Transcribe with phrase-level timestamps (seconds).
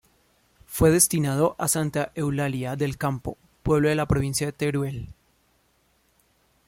[0.65, 5.09] Fue destinado a Santa Eulalia del Campo, pueblo de la provincia de Teruel.